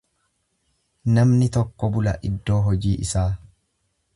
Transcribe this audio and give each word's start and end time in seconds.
Namni 1.17 1.49
tokko 1.57 1.91
bula 1.97 2.15
iddoo 2.31 2.59
hojii 2.69 2.95
isaa. 3.07 3.29